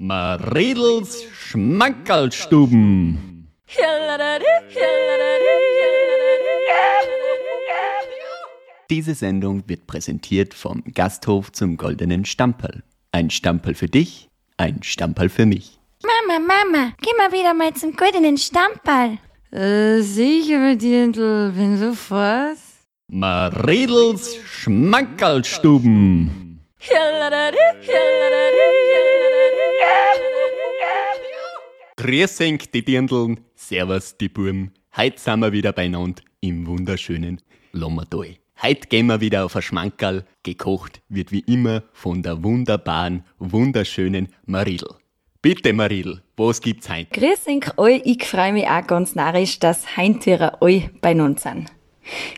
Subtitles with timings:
[0.00, 3.48] Maredels Schmankerlstuben.
[8.88, 12.84] Diese Sendung wird präsentiert vom Gasthof zum Goldenen Stamperl.
[13.10, 15.80] Ein Stamperl für dich, ein Stamperl für mich.
[16.04, 19.18] Mama, Mama, geh mal wieder mal zum goldenen Stammball.
[19.50, 22.56] Äh, sicher, Dirndl, wenn sofort.
[23.08, 26.60] Maredels Schmankerlstuben.
[32.08, 34.70] Grüß euch, die Dirndln, servus, die Burm.
[34.96, 37.38] Heute sind wir wieder beieinander im wunderschönen
[37.72, 38.36] Lommertal.
[38.62, 40.24] Heute gehen wir wieder auf ein Schmankerl.
[40.42, 44.88] Gekocht wird wie immer von der wunderbaren, wunderschönen Maridel.
[45.42, 47.10] Bitte, Maridel, was gibt's heute?
[47.10, 51.70] Grüß euch ich freue mich auch ganz narrisch, dass Heintürer alle bei uns sind.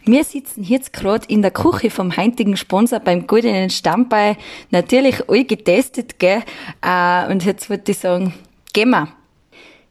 [0.05, 4.37] Wir sitzen jetzt gerade in der Küche vom heutigen Sponsor beim Goldenen Stammball.
[4.71, 6.43] Natürlich all getestet, gell?
[6.83, 8.35] Äh, und jetzt würde ich sagen,
[8.73, 9.20] gehen wir.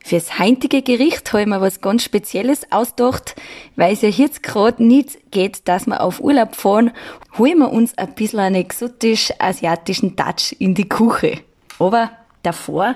[0.04, 3.36] Fürs heutige Gericht habe ich mir was ganz Spezielles ausgedacht,
[3.76, 6.92] weil es ja jetzt gerade nicht geht, dass wir auf Urlaub fahren,
[7.38, 11.42] holen wir uns ein bisschen einen exotisch-asiatischen Touch in die Küche.
[11.78, 12.12] Aber
[12.44, 12.96] davor,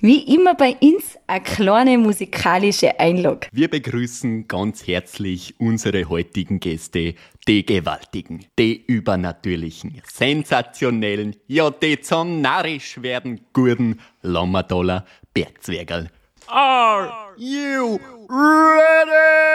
[0.00, 3.48] wie immer bei uns, eine kleine musikalische Einlage.
[3.52, 7.14] Wir begrüßen ganz herzlich unsere heutigen Gäste,
[7.46, 16.10] die Gewaltigen, die Übernatürlichen, Sensationellen, ja, die zum Narrisch werden guten Lommerdoller Bergzwergerl.
[16.48, 19.54] Are you ready?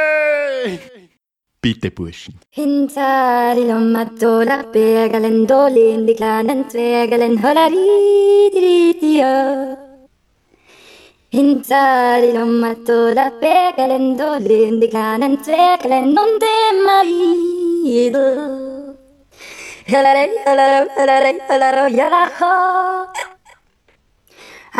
[1.62, 2.40] Bitte, Burschen.
[2.50, 9.78] Hinter die Lomatola, Bergelen, Dolin, die kleinen Zwergelen, hollari, di, di, oh.
[11.30, 17.04] Hinter die Lomatola, Bergelen, Dolin, die kleinen Zwergelen und immer
[17.84, 18.96] wieder.
[19.92, 23.19] Hollari, hollari, hollari, hollari, hollari,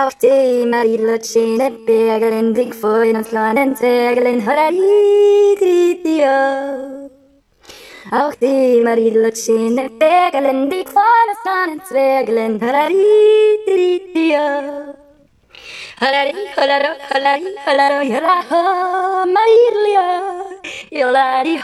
[0.02, 7.10] Auf dem Marilotschene Bergeln, dick vor den kleinen Zergeln, Horaritridio.
[8.10, 14.40] Auch die Marilotschene Bergeln, dick vor den kleinen Zwergeln, Horaritridio.
[16.00, 18.62] Horari, horaro, horari, horaro, horaho,
[19.36, 20.08] Marilio.
[20.92, 21.62] Yolario,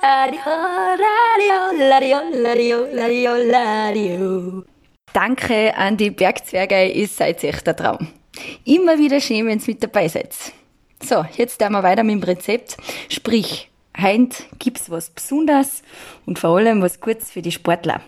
[0.00, 0.54] ario,
[1.02, 1.58] lario,
[1.90, 4.64] lario, lario, lario, lario.
[5.14, 8.08] Danke an die Bergzwerge, ihr seid echt der Traum.
[8.64, 10.34] Immer wieder schön, wenn ihr mit dabei seid.
[11.00, 12.76] So, jetzt gehen wir weiter mit dem Rezept.
[13.08, 15.84] Sprich, heint gibt's was Besonderes
[16.26, 18.00] und vor allem was Gutes für die Sportler.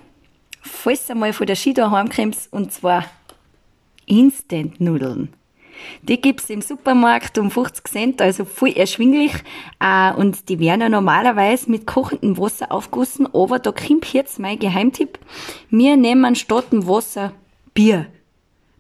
[0.63, 3.05] Falls du mal von der Ski daheim kommst, und zwar
[4.07, 5.33] Instant-Nudeln.
[6.03, 9.33] Die gibt's im Supermarkt um 50 Cent, also voll erschwinglich.
[9.81, 14.59] Äh, und die werden ja normalerweise mit kochendem Wasser aufgossen, aber da kommt jetzt mein
[14.59, 15.19] Geheimtipp.
[15.71, 17.33] Wir nehmen statt dem Wasser
[17.75, 18.07] Bier.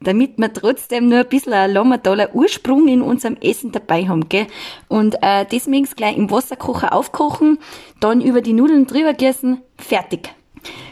[0.00, 4.46] Damit wir trotzdem nur ein bisschen ein Lommerdollar Ursprung in unserem Essen dabei haben, gell?
[4.88, 7.58] Und äh, deswegen gleich im Wasserkocher aufkochen,
[8.00, 10.34] dann über die Nudeln drüber gießen, fertig.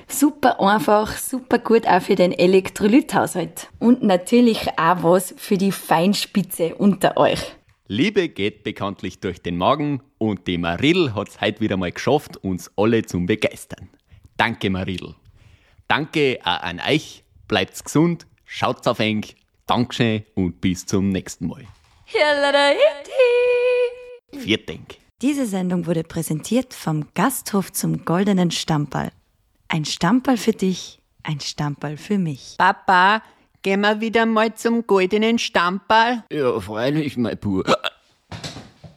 [0.09, 3.69] Super einfach, super gut auch für den Elektrolythaushalt.
[3.79, 7.41] Und natürlich auch was für die Feinspitze unter euch.
[7.87, 12.71] Liebe geht bekanntlich durch den Magen und die Maridel hat's heute wieder mal geschafft, uns
[12.77, 13.91] alle zum Begeistern.
[14.37, 15.15] Danke, Maridel.
[15.87, 17.25] Danke auch an euch.
[17.47, 19.27] Bleibt's gesund, schaut's auf eng.
[19.67, 21.65] Dankeschön und bis zum nächsten Mal.
[24.33, 24.97] Viert Denk.
[25.23, 29.11] Diese Sendung wurde präsentiert vom Gasthof zum Goldenen Stammball.
[29.69, 32.55] Ein Stammball für dich, ein Stammball für mich.
[32.59, 33.23] Papa,
[33.63, 36.25] gehen wir wieder mal zum goldenen Stammball?
[36.31, 37.67] Ja, freilich, mein Bub.